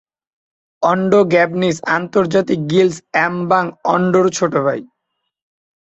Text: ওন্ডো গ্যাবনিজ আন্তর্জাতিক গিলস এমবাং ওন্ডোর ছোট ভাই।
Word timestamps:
ওন্ডো 0.83 1.19
গ্যাবনিজ 1.33 1.77
আন্তর্জাতিক 1.97 2.59
গিলস 2.71 2.97
এমবাং 3.25 3.63
ওন্ডোর 3.85 4.25
ছোট 4.37 4.53
ভাই। 4.65 4.81